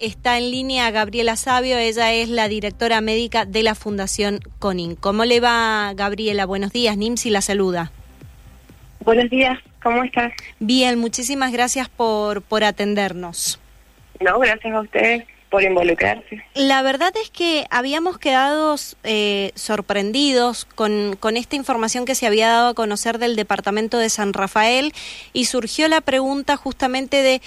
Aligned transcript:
Está 0.00 0.38
en 0.38 0.52
línea 0.52 0.92
Gabriela 0.92 1.34
Sabio, 1.34 1.76
ella 1.76 2.12
es 2.12 2.28
la 2.28 2.46
directora 2.46 3.00
médica 3.00 3.44
de 3.44 3.64
la 3.64 3.74
Fundación 3.74 4.38
CONIN. 4.60 4.94
¿Cómo 4.94 5.24
le 5.24 5.40
va, 5.40 5.92
Gabriela? 5.92 6.46
Buenos 6.46 6.70
días, 6.70 6.96
Nimsi 6.96 7.30
la 7.30 7.40
saluda. 7.40 7.90
Buenos 9.00 9.28
días, 9.28 9.58
¿cómo 9.82 10.04
estás? 10.04 10.32
Bien, 10.60 11.00
muchísimas 11.00 11.50
gracias 11.50 11.88
por, 11.88 12.42
por 12.42 12.62
atendernos. 12.62 13.58
No, 14.20 14.38
gracias 14.38 14.72
a 14.72 14.82
ustedes 14.82 15.24
por 15.50 15.64
involucrarse. 15.64 16.44
La 16.54 16.82
verdad 16.82 17.12
es 17.20 17.30
que 17.30 17.66
habíamos 17.68 18.18
quedado 18.18 18.76
eh, 19.02 19.50
sorprendidos 19.56 20.64
con, 20.64 21.16
con 21.18 21.36
esta 21.36 21.56
información 21.56 22.04
que 22.04 22.14
se 22.14 22.28
había 22.28 22.46
dado 22.46 22.68
a 22.68 22.74
conocer 22.74 23.18
del 23.18 23.34
Departamento 23.34 23.98
de 23.98 24.10
San 24.10 24.32
Rafael 24.32 24.92
y 25.32 25.46
surgió 25.46 25.88
la 25.88 26.02
pregunta 26.02 26.56
justamente 26.56 27.22
de 27.22 27.42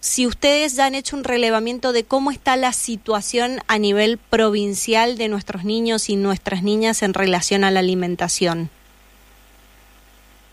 si 0.00 0.26
ustedes 0.26 0.76
ya 0.76 0.86
han 0.86 0.94
hecho 0.94 1.16
un 1.16 1.24
relevamiento 1.24 1.92
de 1.92 2.04
cómo 2.04 2.30
está 2.30 2.56
la 2.56 2.72
situación 2.72 3.58
a 3.66 3.78
nivel 3.78 4.18
provincial 4.18 5.18
de 5.18 5.28
nuestros 5.28 5.64
niños 5.64 6.08
y 6.08 6.16
nuestras 6.16 6.62
niñas 6.62 7.02
en 7.02 7.14
relación 7.14 7.64
a 7.64 7.70
la 7.70 7.80
alimentación. 7.80 8.70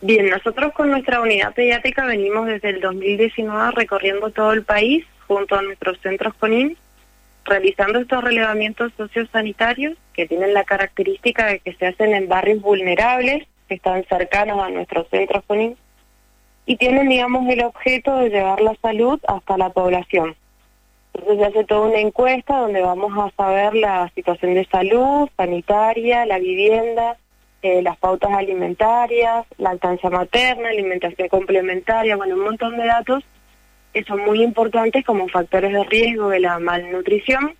Bien, 0.02 0.30
nosotros 0.30 0.73
con 0.73 0.91
nuestra 0.91 1.21
unidad 1.21 1.54
pediátrica 1.54 2.05
venimos 2.05 2.48
desde 2.48 2.70
el 2.70 2.81
2019 2.81 3.71
recorriendo 3.71 4.30
todo 4.30 4.52
el 4.52 4.63
país 4.63 5.05
junto 5.27 5.55
a 5.55 5.62
nuestros 5.62 5.99
centros 6.02 6.34
CONIN, 6.35 6.77
realizando 7.43 7.99
estos 7.99 8.23
relevamientos 8.23 8.91
sociosanitarios 8.98 9.98
que 10.13 10.27
tienen 10.27 10.54
la 10.54 10.63
característica 10.63 11.48
de 11.48 11.59
que 11.59 11.73
se 11.73 11.88
hacen 11.88 12.13
en 12.13 12.27
barrios 12.27 12.62
vulnerables, 12.62 13.48
que 13.68 13.76
están 13.76 14.04
cercanos 14.05 14.62
a 14.62 14.70
nuestros 14.70 15.07
centros 15.09 15.43
CONIN, 15.46 15.76
y 16.66 16.78
tienen, 16.78 17.10
digamos, 17.10 17.48
el 17.50 17.64
objeto 17.64 18.18
de 18.18 18.30
llevar 18.30 18.62
la 18.62 18.76
salud 18.82 19.20
hasta 19.28 19.58
la 19.58 19.70
población. 19.70 20.36
Entonces 21.14 21.38
se 21.38 21.46
hace 21.46 21.64
toda 21.66 21.88
una 21.88 22.00
encuesta 22.00 22.58
donde 22.58 22.82
vamos 22.82 23.14
a 23.18 23.32
saber 23.38 23.76
la 23.76 24.10
situación 24.16 24.55
de 24.55 24.66
salud, 24.66 25.30
sanitaria, 25.38 26.26
la 26.26 26.40
vivienda, 26.40 27.18
eh, 27.62 27.82
las 27.82 27.98
pautas 27.98 28.32
alimentarias, 28.32 29.46
lactancia 29.57 30.10
materna, 30.10 30.70
alimentación 30.70 31.30
complementaria, 31.30 32.16
bueno, 32.16 32.35
un 32.35 32.44
montón 32.44 32.77
de 32.77 32.85
datos 32.85 33.24
que 33.94 34.04
son 34.04 34.26
muy 34.26 34.44
importantes 34.44 35.05
como 35.05 35.27
factores 35.29 35.72
de 35.72 35.84
riesgo 35.85 36.29
de 36.29 36.41
la 36.41 36.60
malnutrición. 36.60 37.55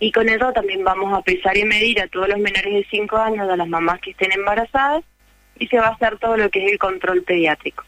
Y 0.00 0.10
con 0.10 0.28
eso 0.28 0.52
también 0.52 0.84
vamos 0.84 1.16
a 1.16 1.22
pesar 1.22 1.56
y 1.56 1.64
medir 1.64 2.00
a 2.00 2.08
todos 2.08 2.28
los 2.28 2.38
menores 2.38 2.74
de 2.74 2.86
5 2.90 3.16
años, 3.16 3.48
a 3.48 3.56
las 3.56 3.68
mamás 3.68 4.00
que 4.00 4.10
estén 4.10 4.32
embarazadas, 4.32 5.04
y 5.58 5.68
se 5.68 5.78
va 5.78 5.86
a 5.86 5.90
hacer 5.90 6.18
todo 6.18 6.36
lo 6.36 6.50
que 6.50 6.64
es 6.64 6.72
el 6.72 6.78
control 6.78 7.22
pediátrico. 7.22 7.84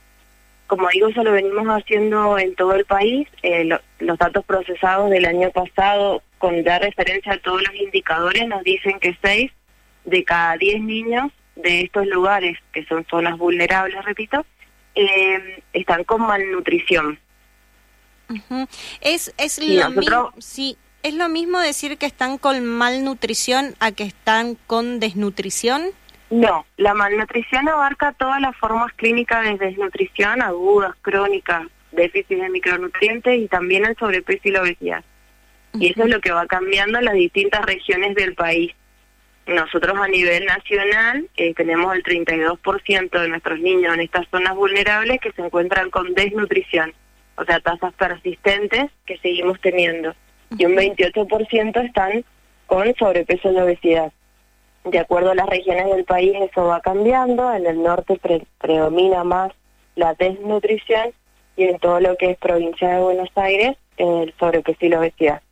Como 0.69 0.89
digo, 0.91 1.09
eso 1.09 1.25
lo 1.25 1.33
venimos 1.33 1.67
haciendo 1.67 2.39
en 2.39 2.55
todo 2.55 2.75
el 2.75 2.85
país. 2.85 3.27
Eh, 3.43 3.69
los 3.99 4.19
datos 4.19 4.45
procesados 4.45 5.11
del 5.11 5.25
año 5.25 5.51
pasado, 5.51 6.23
con 6.39 6.63
dar 6.63 6.83
referencia 6.83 7.33
a 7.33 7.39
todos 7.39 7.63
los 7.63 7.75
indicadores, 7.75 8.47
nos 8.47 8.63
dicen 8.63 9.01
que 9.01 9.17
6 9.21 9.51
de 10.05 10.25
cada 10.25 10.57
10 10.57 10.83
niños 10.83 11.33
de 11.57 11.81
estos 11.81 12.07
lugares, 12.07 12.57
que 12.73 12.85
son 12.85 13.05
zonas 13.11 13.37
vulnerables, 13.37 14.05
repito, 14.05 14.45
eh, 14.95 15.63
están 15.73 16.05
con 16.05 16.23
malnutrición. 16.23 17.19
Es, 19.01 19.35
es 19.39 19.59
lo 19.59 19.91
mismo, 19.91 20.33
sí, 20.39 20.77
es 21.03 21.15
lo 21.15 21.29
mismo 21.29 21.59
decir 21.61 21.97
que 21.97 22.07
están 22.07 22.39
con 22.39 22.65
malnutrición 22.65 23.75
a 23.81 23.93
que 23.93 24.05
están 24.05 24.57
con 24.67 25.01
desnutrición. 25.01 25.91
No, 26.31 26.67
la 26.77 26.93
malnutrición 26.93 27.69
abarca 27.69 28.13
todas 28.13 28.41
las 28.41 28.55
formas 28.57 28.93
clínicas 28.95 29.45
de 29.45 29.57
desnutrición, 29.57 30.43
agudas, 30.43 30.95
crónicas, 31.01 31.67
déficit 31.93 32.39
de 32.39 32.51
micronutrientes 32.51 33.39
y 33.39 33.49
también 33.49 33.87
el 33.87 33.97
sobrepeso 33.97 34.43
y 34.45 34.51
la 34.51 34.63
obesidad. 34.63 35.05
Y 35.75 35.91
eso 35.91 36.05
es 36.05 36.11
lo 36.11 36.21
que 36.21 36.33
va 36.33 36.47
cambiando 36.47 36.99
en 36.99 37.07
las 37.07 37.15
distintas 37.15 37.65
regiones 37.65 38.15
del 38.15 38.35
país. 38.35 38.73
Nosotros 39.47 39.97
a 39.97 40.09
nivel 40.09 40.45
nacional 40.45 41.27
eh, 41.37 41.55
tenemos 41.55 41.95
el 41.95 42.03
32% 42.03 43.21
de 43.21 43.29
nuestros 43.29 43.59
niños 43.61 43.95
en 43.95 44.01
estas 44.01 44.29
zonas 44.29 44.55
vulnerables 44.55 45.21
que 45.21 45.33
se 45.33 45.41
encuentran 45.41 45.89
con 45.89 46.13
desnutrición, 46.13 46.93
o 47.37 47.45
sea, 47.45 47.61
tasas 47.61 47.95
persistentes 47.95 48.91
que 49.07 49.17
seguimos 49.19 49.59
teniendo. 49.63 50.15
Y 50.59 50.67
un 50.67 50.75
28% 50.75 51.87
están 51.87 52.25
con 52.67 52.95
sobrepeso 52.97 53.51
y 53.51 53.57
obesidad 53.57 54.13
de 54.85 54.99
acuerdo 54.99 55.33
a 55.33 55.35
las 55.35 55.49
regiones 55.49 55.87
del 55.87 56.05
país 56.05 56.33
eso 56.41 56.67
va 56.67 56.81
cambiando, 56.81 57.53
en 57.53 57.67
el 57.67 57.83
norte 57.83 58.21
predomina 58.59 59.25
más 59.25 59.53
la 59.97 60.15
desnutrición 60.15 61.13
y 61.57 61.65
en 61.65 61.79
todo 61.79 62.01
lo 62.01 62.17
que 62.17 62.31
es 62.31 62.39
provincia 62.39 62.89
de 62.89 63.01
Buenos 63.01 63.31
Aires 63.35 63.77
el 63.97 64.33
sobrepeso 64.39 64.79
y 64.87 64.89
la 64.89 65.01
obesidad, 65.01 65.43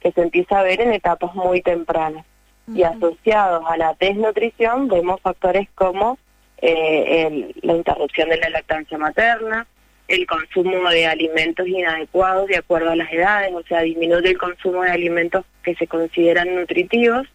que 0.00 0.12
se 0.12 0.22
empieza 0.22 0.60
a 0.60 0.62
ver 0.62 0.80
en 0.80 0.92
etapas 0.92 1.34
muy 1.34 1.60
tempranas. 1.60 2.24
Y 2.72 2.82
asociados 2.82 3.64
a 3.68 3.76
la 3.76 3.94
desnutrición 3.94 4.88
vemos 4.88 5.20
factores 5.20 5.68
como 5.74 6.18
eh, 6.58 7.52
la 7.62 7.74
interrupción 7.74 8.28
de 8.28 8.38
la 8.38 8.50
lactancia 8.50 8.98
materna, 8.98 9.66
el 10.08 10.26
consumo 10.26 10.88
de 10.90 11.06
alimentos 11.06 11.66
inadecuados 11.66 12.46
de 12.46 12.56
acuerdo 12.56 12.90
a 12.90 12.96
las 12.96 13.12
edades, 13.12 13.52
o 13.52 13.62
sea, 13.64 13.82
disminuye 13.82 14.30
el 14.30 14.38
consumo 14.38 14.82
de 14.82 14.90
alimentos 14.90 15.44
que 15.62 15.74
se 15.74 15.86
consideran 15.86 16.54
nutritivos 16.54 17.26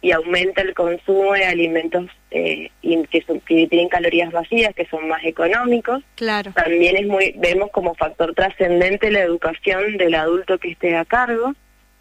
y 0.00 0.12
aumenta 0.12 0.62
el 0.62 0.74
consumo 0.74 1.32
de 1.32 1.44
alimentos 1.44 2.06
eh, 2.30 2.70
que, 2.82 3.22
son, 3.26 3.40
que 3.40 3.66
tienen 3.66 3.88
calorías 3.88 4.30
vacías, 4.30 4.74
que 4.74 4.86
son 4.86 5.08
más 5.08 5.24
económicos. 5.24 6.02
Claro. 6.14 6.52
También 6.52 6.96
es 6.96 7.06
muy 7.06 7.34
vemos 7.36 7.70
como 7.70 7.94
factor 7.94 8.34
trascendente 8.34 9.10
la 9.10 9.20
educación 9.20 9.96
del 9.96 10.14
adulto 10.14 10.58
que 10.58 10.70
esté 10.70 10.96
a 10.96 11.04
cargo. 11.04 11.54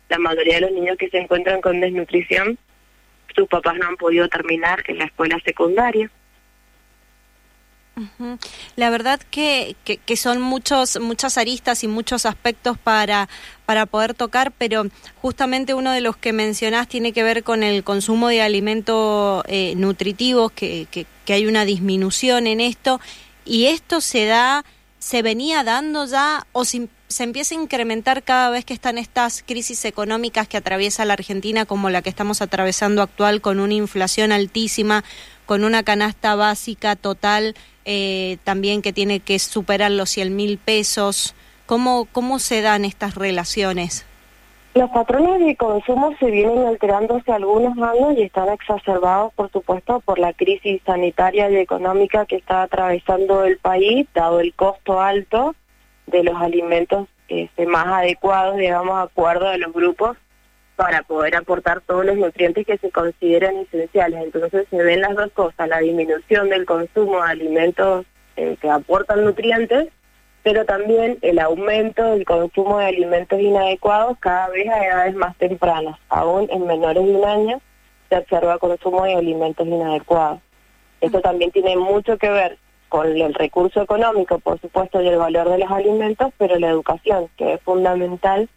La 0.09 0.19
mayoría 0.19 0.55
de 0.55 0.61
los 0.61 0.71
niños 0.71 0.97
que 0.97 1.09
se 1.09 1.17
encuentran 1.17 1.59
con 1.61 1.79
desnutrición, 1.79 2.57
sus 3.35 3.47
papás 3.47 3.75
no 3.77 3.87
han 3.87 3.97
podido 3.97 4.27
terminar 4.29 4.83
en 4.87 4.99
la 4.99 5.05
escuela 5.05 5.39
secundaria. 5.43 6.09
La 8.75 8.89
verdad 8.89 9.19
que, 9.31 9.75
que, 9.83 10.17
son 10.17 10.39
muchos, 10.39 10.99
muchas 10.99 11.37
aristas 11.37 11.83
y 11.83 11.87
muchos 11.87 12.25
aspectos 12.25 12.77
para, 12.77 13.27
para 13.65 13.87
poder 13.87 14.13
tocar, 14.13 14.51
pero 14.51 14.85
justamente 15.21 15.73
uno 15.73 15.91
de 15.91 16.01
los 16.01 16.15
que 16.15 16.31
mencionás 16.31 16.87
tiene 16.87 17.11
que 17.11 17.23
ver 17.23 17.43
con 17.43 17.63
el 17.63 17.83
consumo 17.83 18.27
de 18.27 18.41
alimentos 18.41 19.43
eh, 19.47 19.73
nutritivos, 19.75 20.51
que, 20.51 20.87
que, 20.91 21.33
hay 21.33 21.45
una 21.47 21.65
disminución 21.65 22.47
en 22.47 22.61
esto, 22.61 23.01
y 23.45 23.65
esto 23.65 23.99
se 23.99 24.25
da, 24.25 24.63
se 24.99 25.21
venía 25.21 25.63
dando 25.63 26.05
ya 26.05 26.45
o 26.53 26.65
se, 26.65 26.89
se 27.07 27.23
empieza 27.23 27.55
a 27.55 27.61
incrementar 27.61 28.23
cada 28.23 28.49
vez 28.49 28.63
que 28.63 28.73
están 28.73 28.97
estas 28.97 29.43
crisis 29.45 29.85
económicas 29.85 30.47
que 30.47 30.57
atraviesa 30.57 31.03
la 31.05 31.13
Argentina, 31.13 31.65
como 31.65 31.89
la 31.89 32.01
que 32.01 32.09
estamos 32.09 32.41
atravesando 32.41 33.01
actual, 33.01 33.41
con 33.41 33.59
una 33.59 33.73
inflación 33.73 34.31
altísima, 34.31 35.03
con 35.47 35.63
una 35.63 35.81
canasta 35.81 36.35
básica 36.35 36.95
total 36.95 37.55
eh, 37.85 38.37
también 38.43 38.83
que 38.83 38.93
tiene 38.93 39.21
que 39.21 39.39
superar 39.39 39.89
los 39.89 40.09
100 40.11 40.35
mil 40.35 40.59
pesos. 40.59 41.33
¿Cómo, 41.65 42.05
¿Cómo 42.11 42.37
se 42.37 42.61
dan 42.61 42.85
estas 42.85 43.15
relaciones? 43.15 44.05
Los 44.75 44.89
patrones 44.91 45.39
de 45.39 45.55
consumo 45.55 46.13
se 46.19 46.29
vienen 46.29 46.67
alterando 46.67 47.15
hace 47.15 47.31
algunos 47.31 47.77
años 47.77 48.15
y 48.17 48.23
están 48.23 48.49
exacerbados, 48.49 49.33
por 49.33 49.49
supuesto, 49.51 50.01
por 50.01 50.19
la 50.19 50.33
crisis 50.33 50.81
sanitaria 50.85 51.49
y 51.49 51.55
económica 51.55 52.25
que 52.25 52.35
está 52.35 52.61
atravesando 52.61 53.45
el 53.45 53.57
país, 53.57 54.05
dado 54.13 54.39
el 54.41 54.53
costo 54.53 55.01
alto 55.01 55.55
de 56.05 56.23
los 56.23 56.35
alimentos 56.35 57.07
este, 57.29 57.65
más 57.65 57.87
adecuados, 57.87 58.57
digamos, 58.57 59.03
acuerdo 59.03 59.49
de 59.49 59.57
los 59.57 59.73
grupos 59.73 60.17
para 60.77 61.01
poder 61.01 61.35
aportar 61.35 61.81
todos 61.81 62.05
los 62.05 62.17
nutrientes 62.17 62.65
que 62.65 62.77
se 62.77 62.91
consideran 62.91 63.57
esenciales. 63.57 64.23
Entonces 64.23 64.67
se 64.69 64.77
ven 64.77 65.01
las 65.01 65.15
dos 65.15 65.31
cosas, 65.33 65.67
la 65.67 65.79
disminución 65.79 66.49
del 66.49 66.67
consumo 66.67 67.15
de 67.15 67.31
alimentos 67.31 68.05
eh, 68.35 68.55
que 68.61 68.69
aportan 68.69 69.25
nutrientes, 69.25 69.87
pero 70.43 70.65
también 70.65 71.17
el 71.23 71.39
aumento 71.39 72.11
del 72.11 72.25
consumo 72.25 72.77
de 72.77 72.85
alimentos 72.85 73.39
inadecuados 73.39 74.19
cada 74.19 74.49
vez 74.49 74.69
a 74.69 74.85
edades 74.85 75.15
más 75.15 75.35
tempranas. 75.37 75.99
Aún 76.09 76.47
en 76.51 76.67
menores 76.67 77.03
de 77.03 77.11
un 77.11 77.25
año 77.25 77.61
se 78.07 78.17
observa 78.17 78.59
consumo 78.59 79.03
de 79.03 79.15
alimentos 79.15 79.65
inadecuados. 79.65 80.41
Esto 81.01 81.21
también 81.21 81.49
tiene 81.49 81.75
mucho 81.75 82.19
que 82.19 82.29
ver 82.29 82.59
con 82.87 83.07
el 83.07 83.33
recurso 83.33 83.81
económico, 83.81 84.37
por 84.37 84.61
supuesto, 84.61 85.01
y 85.01 85.07
el 85.07 85.17
valor 85.17 85.49
de 85.49 85.57
los 85.57 85.71
alimentos, 85.71 86.31
pero 86.37 86.59
la 86.59 86.69
educación, 86.69 87.29
que 87.35 87.53
es 87.53 87.61
fundamental 87.61 88.47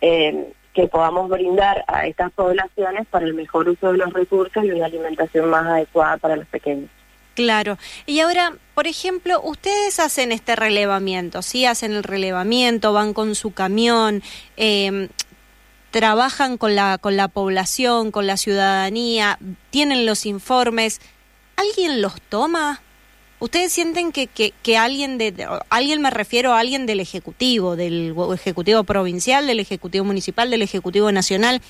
eh, 0.00 0.50
que 0.78 0.86
podamos 0.86 1.28
brindar 1.28 1.84
a 1.88 2.06
estas 2.06 2.30
poblaciones 2.30 3.04
para 3.08 3.26
el 3.26 3.34
mejor 3.34 3.68
uso 3.68 3.90
de 3.90 3.98
los 3.98 4.12
recursos 4.12 4.64
y 4.64 4.70
una 4.70 4.86
alimentación 4.86 5.50
más 5.50 5.66
adecuada 5.66 6.18
para 6.18 6.36
los 6.36 6.46
pequeños. 6.46 6.88
Claro. 7.34 7.78
Y 8.06 8.20
ahora, 8.20 8.52
por 8.76 8.86
ejemplo, 8.86 9.40
ustedes 9.42 9.98
hacen 9.98 10.30
este 10.30 10.54
relevamiento, 10.54 11.42
¿sí? 11.42 11.66
Hacen 11.66 11.94
el 11.94 12.04
relevamiento, 12.04 12.92
van 12.92 13.12
con 13.12 13.34
su 13.34 13.52
camión, 13.52 14.22
em, 14.56 15.08
trabajan 15.90 16.58
con 16.58 16.76
la, 16.76 16.98
con 16.98 17.16
la 17.16 17.26
población, 17.26 18.12
con 18.12 18.28
la 18.28 18.36
ciudadanía, 18.36 19.40
tienen 19.70 20.06
los 20.06 20.26
informes. 20.26 21.00
¿Alguien 21.56 22.02
los 22.02 22.20
toma? 22.20 22.82
¿Ustedes 23.40 23.72
sienten 23.72 24.10
que, 24.10 24.26
que, 24.26 24.76
alguien 24.76 25.16
de, 25.16 25.46
alguien 25.70 26.02
me 26.02 26.10
refiero 26.10 26.52
a 26.52 26.58
alguien 26.58 26.86
del 26.86 26.98
Ejecutivo, 26.98 27.76
del 27.76 28.14
Ejecutivo 28.34 28.82
Provincial, 28.82 29.46
del 29.46 29.60
Ejecutivo 29.60 30.04
Municipal, 30.04 30.50
del 30.50 30.62
Ejecutivo 30.62 31.12
Nacional, 31.12 31.60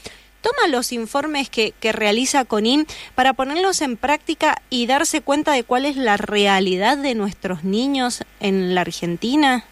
toma 0.41 0.69
los 0.71 0.93
informes 0.93 1.51
que, 1.51 1.73
que 1.79 1.93
realiza 1.93 2.47
CONIM 2.47 2.87
para 3.15 3.35
ponerlos 3.35 3.83
en 3.83 3.99
práctica 3.99 4.63
y 4.71 4.87
darse 4.87 5.21
cuenta 5.21 5.53
de 5.53 5.63
cuál 5.63 5.85
es 5.85 5.97
la 5.97 6.17
realidad 6.17 6.97
de 6.97 7.15
nuestros 7.15 7.65
niños 7.65 8.25
en 8.41 8.75
la 8.75 8.81
Argentina? 8.81 9.65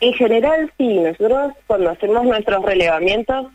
En 0.00 0.12
general 0.12 0.72
sí, 0.78 0.98
nosotros 0.98 1.54
cuando 1.66 1.90
hacemos 1.90 2.24
nuestros 2.24 2.64
relevamientos 2.64 3.46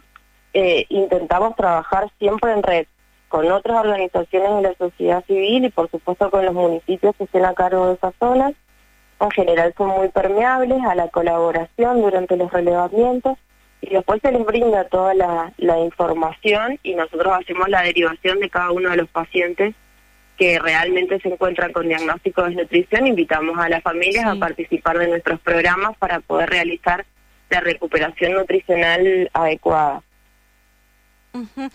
eh, 0.54 0.86
intentamos 0.90 1.56
trabajar 1.56 2.12
siempre 2.18 2.52
en 2.52 2.64
red 2.64 2.88
con 3.30 3.50
otras 3.52 3.86
organizaciones 3.86 4.56
de 4.56 4.62
la 4.64 4.74
sociedad 4.76 5.24
civil 5.26 5.66
y 5.66 5.70
por 5.70 5.90
supuesto 5.90 6.30
con 6.30 6.44
los 6.44 6.54
municipios 6.54 7.16
que 7.16 7.24
estén 7.24 7.46
a 7.46 7.54
cargo 7.54 7.88
de 7.88 7.94
esas 7.94 8.14
zonas. 8.20 8.54
En 9.22 9.32
general 9.32 9.74
son 9.78 9.90
muy 9.90 10.10
permeables 10.10 10.82
a 10.84 10.96
la 10.96 11.10
colaboración 11.10 12.02
durante 12.02 12.36
los 12.38 12.52
relevamientos 12.52 13.38
y 13.82 13.90
después 13.90 14.22
se 14.22 14.32
les 14.32 14.46
brinda 14.46 14.86
toda 14.86 15.14
la, 15.14 15.80
información 15.80 16.80
y 16.84 16.96
nosotros 16.96 17.34
hacemos 17.40 17.70
la 17.70 17.82
derivación 17.82 18.40
de 18.40 18.50
cada 18.50 18.72
uno 18.72 18.90
de 18.90 18.98
los 18.98 19.10
pacientes 19.10 19.76
que 20.38 20.60
realmente 20.60 21.20
se 21.20 21.30
encuentran 21.30 21.72
con 21.72 21.88
diagnóstico 21.88 22.44
de 22.44 22.50
desnutrición. 22.50 23.08
Invitamos 23.08 23.58
a 23.58 23.70
las 23.70 23.84
familias 23.84 24.26
a 24.26 24.36
participar 24.36 24.98
de 24.98 25.08
nuestros 25.08 25.40
programas 25.42 25.98
para 25.98 26.20
poder 26.22 26.50
realizar 26.50 27.06
la 27.50 27.60
recuperación 27.60 28.34
nutricional 28.34 29.30
adecuada. 29.34 30.02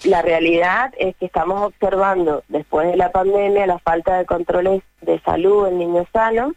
La 0.05 0.23
realidad 0.23 0.93
es 0.99 1.15
que 1.17 1.27
estamos 1.27 1.63
observando 1.63 2.43
después 2.49 2.89
de 2.89 2.97
la 2.97 3.13
pandemia 3.13 3.67
la 3.67 3.79
falta 3.79 4.19
de 4.19 4.27
controles 4.27 4.83
de 5.01 5.21
salud 5.21 5.69
en 5.69 5.79
niños 5.79 6.07
sanos, 6.13 6.55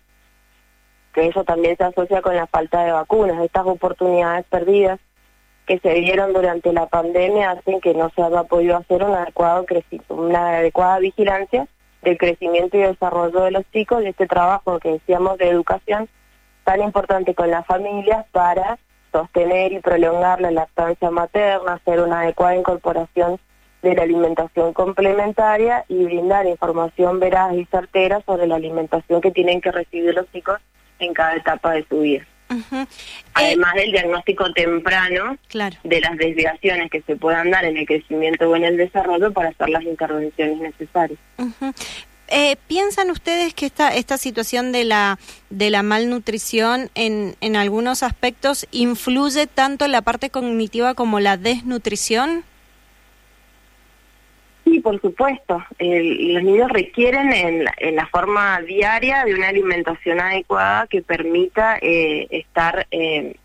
que 1.14 1.28
eso 1.28 1.44
también 1.44 1.78
se 1.78 1.84
asocia 1.84 2.22
con 2.22 2.36
la 2.36 2.48
falta 2.48 2.84
de 2.84 2.92
vacunas. 2.92 3.44
Estas 3.44 3.66
oportunidades 3.66 4.46
perdidas 4.46 5.00
que 5.68 5.80
se 5.80 5.94
dieron 5.96 6.34
durante 6.34 6.72
la 6.74 6.88
pandemia 6.88 7.52
hacen 7.52 7.82
que 7.82 7.94
no 7.94 8.10
se 8.16 8.22
haya 8.24 8.44
podido 8.44 8.78
hacer 8.78 9.04
un 9.04 9.14
adecuado 9.14 9.66
una 10.10 10.58
adecuada 10.58 11.00
vigilancia 11.00 11.68
del 12.02 12.18
crecimiento 12.18 12.78
y 12.78 12.82
desarrollo 12.82 13.42
de 13.42 13.52
los 13.52 13.70
chicos 13.72 14.02
y 14.04 14.08
este 14.08 14.28
trabajo 14.28 14.80
que 14.80 14.94
decíamos 14.94 15.38
de 15.38 15.50
educación 15.50 16.08
tan 16.64 16.82
importante 16.82 17.36
con 17.36 17.52
las 17.52 17.66
familias 17.66 18.26
para 18.32 18.80
sostener 19.18 19.72
y 19.72 19.80
prolongar 19.80 20.42
la 20.42 20.52
lactancia 20.52 21.10
materna, 21.10 21.74
hacer 21.74 22.02
una 22.02 22.22
adecuada 22.22 22.56
incorporación 22.56 23.40
de 23.81 23.96
la 23.96 24.04
alimentación 24.04 24.74
complementaria 24.74 25.86
y 25.88 26.04
brindar 26.04 26.46
información 26.46 27.19
veraz 27.19 27.54
y 27.56 27.66
certera 27.66 28.22
sobre 28.25 28.48
la 28.48 28.56
alimentación 28.56 29.22
que 29.22 29.31
tienen 29.31 29.62
que 29.62 29.72
recibir 29.72 30.14
los 30.14 30.31
chicos 30.31 30.60
en 31.00 31.14
cada 31.14 31.36
etapa 31.36 31.72
de 31.74 31.86
su 31.88 32.02
vida. 32.02 32.25
Además 33.34 33.74
del 33.75 33.92
diagnóstico 33.92 34.52
temprano 34.54 35.38
de 35.84 36.02
las 36.02 36.18
desviaciones 36.18 36.90
que 36.90 37.02
se 37.02 37.16
puedan 37.16 37.52
dar 37.52 37.66
en 37.66 37.75
el 37.75 37.86
crecimiento 37.86 38.50
o 38.50 38.56
en 38.56 38.64
el 38.64 38.78
desarrollo 38.78 39.34
para 39.34 39.50
hacer 39.50 39.69
las 39.69 39.84
intervenciones 39.84 40.60
necesarias. 40.60 41.19
Eh, 42.30 42.58
¿Piensan 42.68 43.10
ustedes 43.10 43.54
que 43.54 43.66
esta, 43.66 43.96
esta 43.96 44.18
situación 44.18 44.72
de 44.72 44.84
la, 44.84 45.18
de 45.50 45.70
la 45.70 45.84
malnutrición 45.84 46.90
en, 46.94 47.36
en 47.42 47.56
algunos 47.56 48.04
aspectos 48.04 48.68
influye 48.72 49.48
tanto 49.48 49.86
en 49.86 49.94
la 49.94 50.02
parte 50.02 50.30
cognitiva 50.30 50.94
como 50.94 51.20
la 51.20 51.38
desnutrición? 51.38 52.44
Sí, 54.66 54.82
por 54.82 55.00
supuesto. 55.00 55.64
los 55.80 56.44
niños 56.44 56.70
requieren 56.70 57.32
en 57.32 57.66
en 57.78 57.96
la, 57.96 58.08
forma 58.08 58.60
diaria 58.62 59.24
de 59.24 59.34
una 59.34 59.48
alimentación 59.48 60.20
adecuada 60.20 60.88
que 60.88 61.02
permita 61.02 61.78
eh, 61.82 62.28
estar 62.32 62.86
eh, 62.92 63.38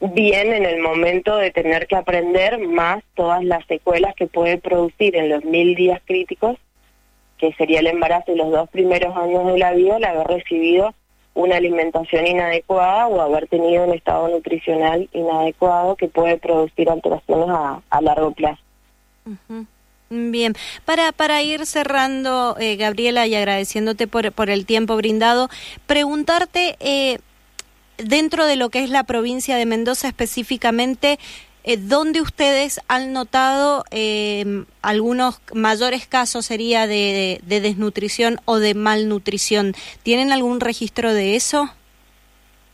bien 0.00 0.54
en 0.54 0.64
el 0.64 0.80
momento 0.80 1.36
de 1.36 1.50
tener 1.50 1.86
que 1.86 1.96
aprender 1.96 2.58
más 2.66 3.04
todas 3.14 3.44
las 3.44 3.66
secuelas 3.66 4.14
que 4.14 4.26
puede 4.26 4.56
producir 4.56 5.16
en 5.16 5.28
los 5.28 5.44
mil 5.44 5.74
días 5.74 6.00
críticos, 6.06 6.56
que 7.40 7.52
sería 7.54 7.80
el 7.80 7.86
embarazo 7.86 8.32
y 8.32 8.36
los 8.36 8.50
dos 8.50 8.68
primeros 8.68 9.16
años 9.16 9.46
de 9.46 9.58
la 9.58 9.72
vida, 9.72 9.96
el 9.96 10.04
haber 10.04 10.26
recibido 10.26 10.94
una 11.34 11.56
alimentación 11.56 12.26
inadecuada 12.26 13.06
o 13.06 13.20
haber 13.20 13.48
tenido 13.48 13.84
un 13.84 13.94
estado 13.94 14.28
nutricional 14.28 15.08
inadecuado 15.12 15.96
que 15.96 16.08
puede 16.08 16.38
producir 16.38 16.90
alteraciones 16.90 17.48
a, 17.48 18.00
largo 18.02 18.32
plazo. 18.32 18.62
Bien, 20.10 20.54
para, 20.84 21.12
para 21.12 21.42
ir 21.42 21.66
cerrando, 21.66 22.56
eh, 22.58 22.76
Gabriela, 22.76 23.26
y 23.26 23.34
agradeciéndote 23.36 24.06
por, 24.06 24.32
por 24.32 24.50
el 24.50 24.66
tiempo 24.66 24.96
brindado, 24.96 25.48
preguntarte, 25.86 26.76
eh, 26.80 27.18
dentro 27.96 28.46
de 28.46 28.56
lo 28.56 28.70
que 28.70 28.82
es 28.82 28.90
la 28.90 29.04
provincia 29.04 29.56
de 29.56 29.66
Mendoza 29.66 30.08
específicamente, 30.08 31.18
eh, 31.64 31.76
¿dónde 31.76 32.20
ustedes 32.20 32.80
han 32.88 33.12
notado 33.12 33.84
eh, 33.90 34.64
algunos 34.82 35.40
mayores 35.52 36.06
casos 36.06 36.46
sería 36.46 36.86
de, 36.86 37.40
de, 37.42 37.60
desnutrición 37.60 38.38
o 38.44 38.58
de 38.58 38.74
malnutrición? 38.74 39.74
¿Tienen 40.02 40.32
algún 40.32 40.60
registro 40.60 41.12
de 41.12 41.36
eso? 41.36 41.70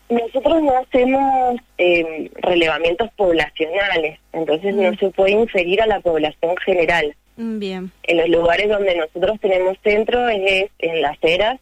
Nosotros 0.09 0.62
no 0.62 0.77
hacemos 0.79 1.61
eh, 1.79 2.31
relevamientos 2.37 3.11
poblacionales, 3.17 4.21
entonces 4.33 4.75
no 4.75 4.93
mm. 4.93 4.99
se 4.99 5.11
puede 5.11 5.32
inferir 5.32 5.82
a 5.82 5.87
la 5.87 6.00
población 6.00 6.56
general. 6.65 7.17
Mm, 7.37 7.59
bien. 7.59 7.91
En 8.05 8.19
los 8.19 8.29
lugares 8.29 8.69
donde 8.69 8.97
nosotros 8.97 9.41
tenemos 9.41 9.77
centro 9.82 10.29
es 10.29 10.71
en 10.79 11.03
Las 11.03 11.19
Heras, 11.23 11.59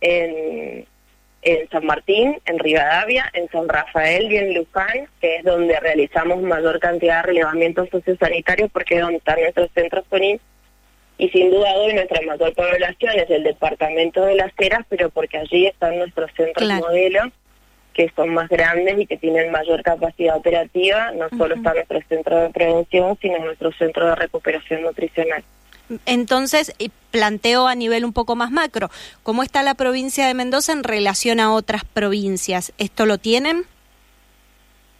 en, 0.00 0.86
en 1.44 1.68
San 1.68 1.84
Martín, 1.84 2.38
en 2.46 2.58
Rivadavia, 2.58 3.30
en 3.34 3.48
San 3.50 3.68
Rafael 3.68 4.32
y 4.32 4.36
en 4.36 4.54
Luján, 4.54 5.08
que 5.20 5.36
es 5.36 5.44
donde 5.44 5.78
realizamos 5.78 6.40
mayor 6.42 6.80
cantidad 6.80 7.16
de 7.16 7.28
relevamientos 7.28 7.88
sociosanitarios 7.90 8.70
porque 8.72 8.96
es 8.96 9.02
donde 9.02 9.18
están 9.18 9.40
nuestros 9.40 9.70
centros 9.74 10.04
CONIN. 10.08 10.40
Y 11.18 11.28
sin 11.28 11.50
duda 11.50 11.72
hoy 11.74 11.94
nuestra 11.94 12.20
mayor 12.22 12.54
población 12.54 13.12
es 13.18 13.30
el 13.30 13.44
departamento 13.44 14.24
de 14.24 14.34
Las 14.34 14.52
Heras, 14.58 14.84
pero 14.88 15.10
porque 15.10 15.38
allí 15.38 15.66
están 15.66 15.98
nuestros 15.98 16.30
centros 16.34 16.68
modelo 16.68 17.30
que 17.92 18.10
son 18.16 18.30
más 18.30 18.48
grandes 18.48 18.98
y 18.98 19.06
que 19.06 19.16
tienen 19.16 19.52
mayor 19.52 19.82
capacidad 19.84 20.36
operativa, 20.36 21.12
no 21.12 21.28
solo 21.38 21.54
está 21.54 21.72
nuestro 21.72 22.00
centro 22.08 22.40
de 22.40 22.50
prevención, 22.50 23.16
sino 23.22 23.38
nuestro 23.38 23.70
centro 23.72 24.08
de 24.08 24.16
recuperación 24.16 24.82
nutricional. 24.82 25.44
Entonces, 26.06 26.72
planteo 27.10 27.68
a 27.68 27.74
nivel 27.74 28.04
un 28.04 28.12
poco 28.12 28.36
más 28.36 28.50
macro, 28.50 28.90
¿cómo 29.22 29.42
está 29.42 29.62
la 29.62 29.74
provincia 29.74 30.26
de 30.26 30.34
Mendoza 30.34 30.72
en 30.72 30.84
relación 30.84 31.40
a 31.40 31.52
otras 31.52 31.84
provincias? 31.84 32.72
¿Esto 32.78 33.06
lo 33.06 33.18
tienen? 33.18 33.64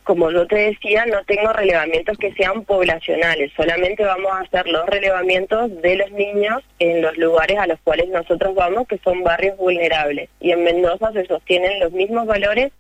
Como 0.05 0.31
yo 0.31 0.47
te 0.47 0.57
decía, 0.57 1.07
no 1.07 1.25
tengo 1.25 1.51
relevamientos 1.55 2.19
que 2.19 2.33
sean 2.35 2.65
poblacionales, 2.65 3.51
solamente 3.57 4.05
vamos 4.05 4.31
a 4.33 4.41
hacer 4.41 4.67
los 4.69 4.87
relevamientos 4.87 5.81
de 5.81 5.97
los 5.97 6.11
niños 6.13 6.63
en 6.79 7.01
los 7.01 7.17
lugares 7.17 7.59
a 7.59 7.67
los 7.67 7.81
cuales 7.81 8.09
nosotros 8.11 8.55
vamos, 8.55 8.87
que 8.87 8.99
son 8.99 9.25
barrios 9.25 9.57
vulnerables. 9.57 10.29
Y 10.41 10.51
en 10.51 10.63
Mendoza 10.63 11.11
se 11.13 11.25
sostienen 11.25 11.81
los 11.81 11.91
mismos 11.93 12.27
valores 12.27 12.71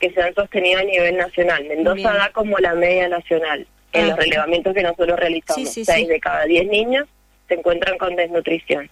que 0.00 0.10
se 0.10 0.20
han 0.20 0.34
sostenido 0.34 0.80
a 0.80 0.82
nivel 0.82 1.16
nacional. 1.16 1.64
Mendoza 1.64 2.12
da 2.12 2.30
como 2.32 2.58
la 2.58 2.74
media 2.74 3.08
nacional 3.08 3.68
en 3.92 4.08
los 4.08 4.18
ah, 4.18 4.20
relevamientos 4.20 4.74
que 4.74 4.82
nosotros 4.82 5.18
realizamos. 5.18 5.70
Seis 5.70 6.08
de 6.08 6.18
cada 6.18 6.44
diez 6.44 6.66
niños 6.66 7.06
se 7.48 7.54
encuentran 7.54 7.98
con 7.98 8.16
desnutrición. 8.16 8.90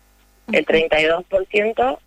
El 0.53 0.67
32% 0.67 1.99